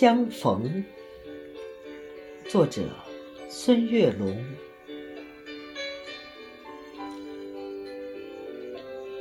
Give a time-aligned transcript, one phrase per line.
[0.00, 0.82] 相逢，
[2.48, 2.88] 作者
[3.50, 4.34] 孙月龙。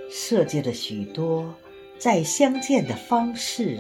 [0.10, 1.54] 设计了许多
[1.98, 3.78] 再相见的方式，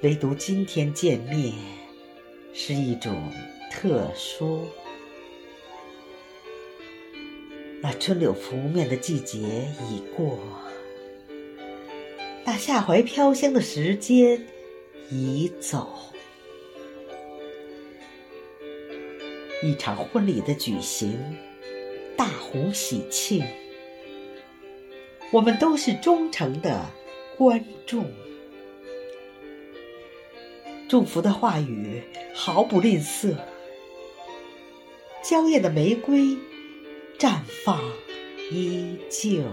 [0.00, 1.52] 唯独今天见面
[2.54, 3.30] 是一种
[3.70, 4.66] 特殊。
[7.82, 9.38] 那春柳拂面的季节
[9.90, 10.38] 已过。
[12.44, 14.46] 那夏槐飘香的时间
[15.10, 15.88] 已走，
[19.62, 21.36] 一场婚礼的举行，
[22.16, 23.44] 大红喜庆，
[25.30, 26.86] 我们都是忠诚的
[27.36, 28.10] 观众。
[30.88, 32.02] 祝福的话语
[32.34, 33.36] 毫不吝啬，
[35.22, 36.36] 娇艳的玫瑰
[37.16, 37.80] 绽放
[38.50, 39.44] 依旧。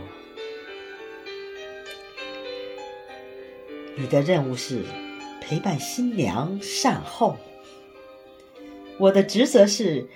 [4.00, 4.84] 你的任务是
[5.42, 7.36] 陪伴新娘善后，
[9.00, 10.08] 我的职责是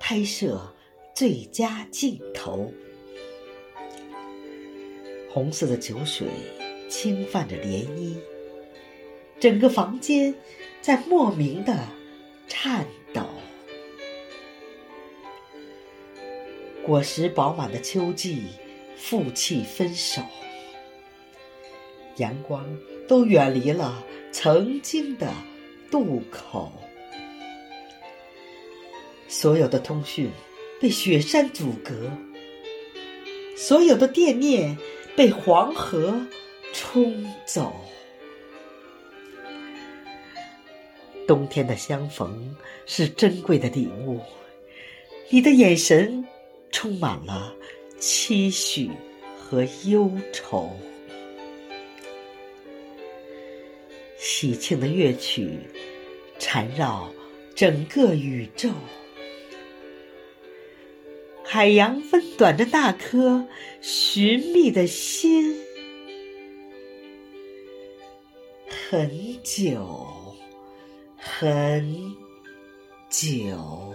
[0.00, 0.60] 拍摄
[1.14, 2.72] 最佳镜头。
[5.30, 6.26] 红色的酒水
[6.88, 8.16] 轻泛着涟漪，
[9.38, 10.34] 整个房间
[10.80, 11.86] 在莫名的
[12.48, 13.22] 颤抖。
[16.84, 18.42] 果实饱满的秋季，
[18.96, 20.20] 负气分手。
[22.16, 22.66] 阳光
[23.10, 25.34] 都远离了曾经的
[25.90, 26.70] 渡口，
[29.26, 30.30] 所有的通讯
[30.80, 32.08] 被雪山阻隔，
[33.56, 34.78] 所有的惦念
[35.16, 36.24] 被黄河
[36.72, 37.72] 冲走。
[41.26, 42.54] 冬天的相逢
[42.86, 44.20] 是珍贵的礼物，
[45.30, 46.24] 你的眼神
[46.70, 47.52] 充满了
[47.98, 48.88] 期许
[49.36, 50.70] 和忧愁。
[54.22, 55.58] 喜庆的乐曲
[56.38, 57.10] 缠绕
[57.54, 58.68] 整个宇宙，
[61.42, 63.46] 海洋分短着那颗
[63.80, 65.56] 寻觅的心，
[68.90, 69.10] 很
[69.42, 70.36] 久，
[71.16, 72.14] 很
[73.08, 73.94] 久。